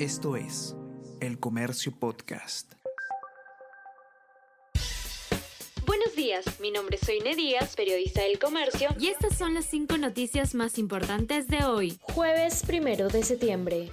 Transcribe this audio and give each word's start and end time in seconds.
Esto 0.00 0.34
es 0.34 0.74
El 1.20 1.38
Comercio 1.38 1.92
Podcast. 1.96 2.72
Buenos 5.86 6.16
días, 6.16 6.44
mi 6.58 6.72
nombre 6.72 6.96
es 7.00 7.06
Soine 7.06 7.36
Díaz, 7.36 7.76
periodista 7.76 8.22
del 8.22 8.40
Comercio, 8.40 8.88
y 8.98 9.06
estas 9.06 9.38
son 9.38 9.54
las 9.54 9.66
cinco 9.66 9.96
noticias 9.96 10.56
más 10.56 10.78
importantes 10.78 11.46
de 11.46 11.64
hoy, 11.64 11.96
jueves 12.00 12.64
primero 12.66 13.08
de 13.08 13.22
septiembre. 13.22 13.88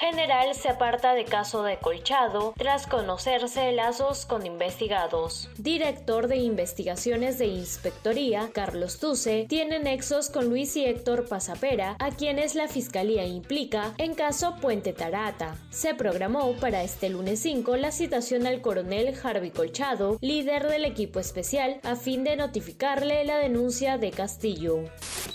General 0.00 0.54
se 0.54 0.70
aparta 0.70 1.12
de 1.12 1.26
caso 1.26 1.62
de 1.62 1.76
Colchado 1.76 2.54
tras 2.56 2.86
conocerse 2.86 3.70
lazos 3.72 4.24
con 4.24 4.46
investigados. 4.46 5.50
Director 5.58 6.26
de 6.26 6.38
Investigaciones 6.38 7.38
de 7.38 7.48
Inspectoría, 7.48 8.48
Carlos 8.54 8.98
Tuce, 8.98 9.44
tiene 9.46 9.78
nexos 9.78 10.30
con 10.30 10.48
Luis 10.48 10.74
y 10.76 10.86
Héctor 10.86 11.28
Pasapera, 11.28 11.96
a 11.98 12.12
quienes 12.12 12.54
la 12.54 12.66
Fiscalía 12.66 13.26
implica 13.26 13.92
en 13.98 14.14
caso 14.14 14.56
Puente 14.58 14.94
Tarata. 14.94 15.56
Se 15.68 15.94
programó 15.94 16.54
para 16.54 16.82
este 16.82 17.10
lunes 17.10 17.40
5 17.40 17.76
la 17.76 17.92
citación 17.92 18.46
al 18.46 18.62
coronel 18.62 19.14
Harvey 19.22 19.50
Colchado, 19.50 20.16
líder 20.22 20.66
del 20.66 20.86
equipo 20.86 21.20
especial, 21.20 21.78
a 21.82 21.94
fin 21.94 22.24
de 22.24 22.36
notificarle 22.36 23.22
la 23.26 23.36
denuncia 23.36 23.98
de 23.98 24.12
Castillo. 24.12 24.84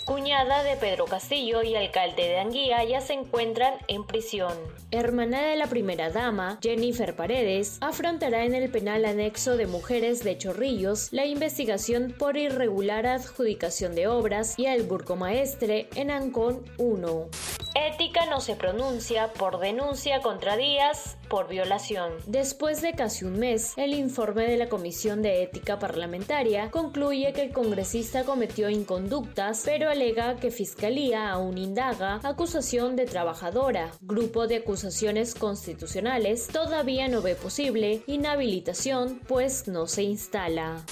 Cuñada 0.06 0.62
de 0.62 0.76
Pedro 0.76 1.06
Castillo 1.06 1.64
y 1.64 1.74
alcalde 1.74 2.28
de 2.28 2.38
Anguía 2.38 2.84
ya 2.84 3.00
se 3.00 3.12
encuentran 3.12 3.74
en 3.88 4.06
prisión. 4.06 4.52
Hermana 4.92 5.42
de 5.42 5.56
la 5.56 5.66
primera 5.66 6.10
dama, 6.10 6.60
Jennifer 6.62 7.16
Paredes, 7.16 7.78
afrontará 7.80 8.44
en 8.44 8.54
el 8.54 8.70
penal 8.70 9.04
anexo 9.04 9.56
de 9.56 9.66
mujeres 9.66 10.22
de 10.22 10.38
Chorrillos 10.38 11.08
la 11.10 11.26
investigación 11.26 12.14
por 12.16 12.36
irregular 12.36 13.04
adjudicación 13.04 13.96
de 13.96 14.06
obras 14.06 14.56
y 14.56 14.66
el 14.66 14.84
burcomaestre 14.84 15.88
en 15.96 16.12
Ancón 16.12 16.64
1. 16.78 17.26
Ética 17.76 18.24
no 18.24 18.40
se 18.40 18.56
pronuncia 18.56 19.34
por 19.34 19.58
denuncia 19.58 20.22
contra 20.22 20.56
Díaz 20.56 21.18
por 21.28 21.46
violación. 21.46 22.14
Después 22.26 22.80
de 22.80 22.94
casi 22.94 23.26
un 23.26 23.38
mes, 23.38 23.74
el 23.76 23.92
informe 23.92 24.46
de 24.46 24.56
la 24.56 24.70
Comisión 24.70 25.20
de 25.20 25.42
Ética 25.42 25.78
Parlamentaria 25.78 26.70
concluye 26.70 27.34
que 27.34 27.42
el 27.42 27.52
congresista 27.52 28.24
cometió 28.24 28.70
inconductas, 28.70 29.62
pero 29.66 29.90
alega 29.90 30.36
que 30.36 30.50
Fiscalía 30.50 31.30
aún 31.30 31.58
indaga 31.58 32.20
acusación 32.22 32.96
de 32.96 33.04
trabajadora. 33.04 33.90
Grupo 34.00 34.46
de 34.46 34.56
acusaciones 34.56 35.34
constitucionales 35.34 36.46
todavía 36.46 37.08
no 37.08 37.20
ve 37.20 37.34
posible 37.34 38.02
inhabilitación, 38.06 39.20
pues 39.28 39.68
no 39.68 39.86
se 39.86 40.02
instala. 40.02 40.82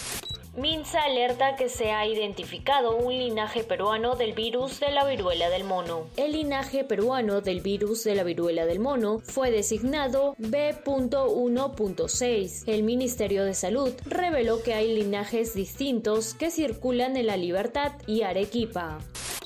Minsa 0.56 1.02
alerta 1.02 1.56
que 1.56 1.68
se 1.68 1.90
ha 1.90 2.06
identificado 2.06 2.96
un 2.96 3.12
linaje 3.12 3.64
peruano 3.64 4.14
del 4.14 4.34
virus 4.34 4.78
de 4.78 4.92
la 4.92 5.04
viruela 5.04 5.50
del 5.50 5.64
mono. 5.64 6.06
El 6.16 6.30
linaje 6.32 6.84
peruano 6.84 7.40
del 7.40 7.60
virus 7.60 8.04
de 8.04 8.14
la 8.14 8.22
viruela 8.22 8.64
del 8.64 8.78
mono 8.78 9.18
fue 9.18 9.50
designado 9.50 10.36
B.1.6. 10.38 12.68
El 12.68 12.84
Ministerio 12.84 13.42
de 13.44 13.54
Salud 13.54 13.92
reveló 14.06 14.62
que 14.62 14.74
hay 14.74 14.94
linajes 14.94 15.54
distintos 15.54 16.34
que 16.34 16.52
circulan 16.52 17.16
en 17.16 17.26
La 17.26 17.36
Libertad 17.36 17.90
y 18.06 18.22
Arequipa. 18.22 19.00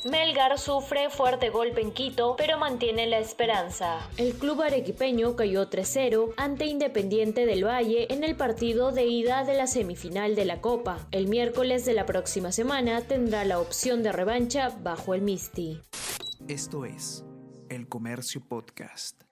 Melgar 0.04 0.58
sufre 0.58 1.10
fuerte 1.10 1.50
golpe 1.50 1.80
en 1.80 1.92
Quito, 1.92 2.34
pero 2.36 2.58
mantiene 2.58 3.06
la 3.06 3.18
esperanza. 3.18 3.98
El 4.16 4.34
club 4.34 4.62
arequipeño 4.62 5.34
cayó 5.36 5.68
3-0 5.68 6.34
ante 6.36 6.66
Independiente 6.66 7.46
del 7.46 7.64
Valle 7.64 8.06
en 8.12 8.24
el 8.24 8.36
partido 8.36 8.92
de 8.92 9.06
ida 9.06 9.44
de 9.44 9.54
la 9.54 9.66
semifinal 9.66 10.34
de 10.34 10.44
la 10.44 10.60
Copa. 10.60 11.06
El 11.10 11.28
miércoles 11.28 11.84
de 11.84 11.94
la 11.94 12.06
próxima 12.06 12.52
semana 12.52 13.02
tendrá 13.02 13.44
la 13.44 13.58
opción 13.58 14.02
de 14.02 14.12
revancha 14.12 14.76
bajo 14.82 15.14
el 15.14 15.22
Misti. 15.22 15.80
Esto 16.46 16.84
es 16.84 17.24
El 17.68 17.88
Comercio 17.88 18.40
Podcast. 18.46 19.27